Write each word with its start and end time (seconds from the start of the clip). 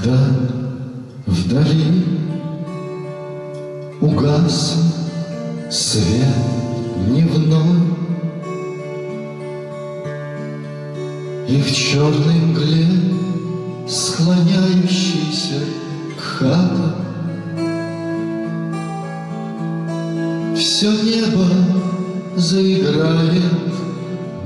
Когда 0.00 0.18
вдали 1.26 2.04
угас 4.00 4.76
свет 5.70 6.34
дневной. 7.06 7.80
И 11.48 11.62
в 11.62 11.74
черной 11.74 12.34
мгле 12.34 12.86
склоняющийся 13.88 15.64
к 16.16 16.20
хатам. 16.20 16.94
Все 20.54 20.92
небо 20.92 21.46
заиграет 22.36 23.42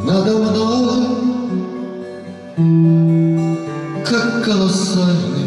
надо 0.03 0.39
мной 0.39 1.23
как 4.05 4.45
колоссальный 4.45 5.42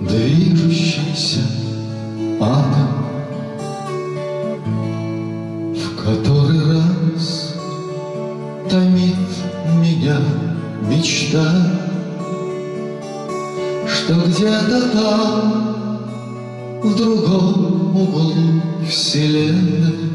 движущийся 0.00 1.40
атом, 2.40 3.04
в 5.74 6.02
который 6.02 6.60
раз 6.74 7.54
томит 8.70 9.16
меня 9.78 10.18
мечта, 10.88 11.52
что 13.86 14.14
где-то 14.26 14.90
там, 14.92 16.00
в 16.82 16.96
другом 16.96 17.96
углу 17.96 18.34
вселенной, 18.88 20.10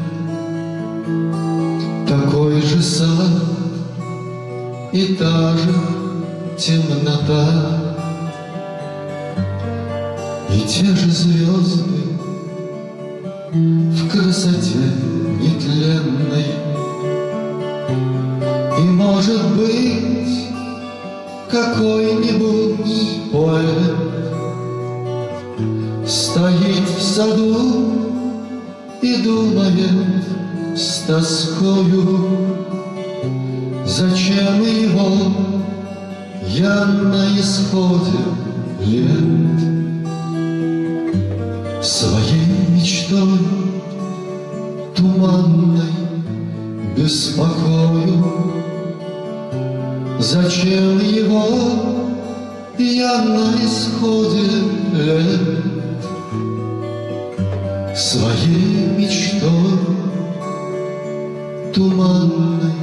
такой 2.08 2.60
же 2.60 2.82
сад 2.82 3.30
и 4.92 5.14
та 5.14 5.56
же 5.56 5.74
темнота 6.58 7.85
И 10.56 10.60
те 10.60 10.86
же 10.86 11.10
звезды 11.10 12.00
в 13.52 14.08
красоте 14.08 14.78
нетленной. 15.38 16.46
И, 18.78 18.82
может 18.82 19.42
быть, 19.54 20.48
какой-нибудь 21.50 23.32
поэт 23.32 23.96
Стоит 26.06 26.88
в 26.88 27.02
саду 27.02 27.92
и 29.02 29.16
думает 29.22 30.24
с 30.74 31.02
тоскою 31.06 32.30
Зачем 33.84 34.62
его 34.62 35.32
я 36.48 36.86
на 36.86 37.38
исходе 37.38 38.16
лет 38.80 39.65
Своей 41.86 42.66
мечтой 42.70 43.38
туманной 44.96 45.92
беспокою. 46.96 48.26
Зачем 50.18 50.98
его 50.98 51.46
я 52.76 53.22
на 53.22 53.54
исходе 53.64 54.50
лет 54.94 55.62
Своей 57.94 58.88
мечтой 58.98 59.78
туманной 61.72 62.75